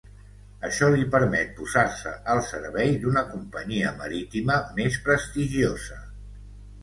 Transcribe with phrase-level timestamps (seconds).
[0.67, 5.99] Això li permet posar-se al servei d'una companyia marítima més prestigiosa.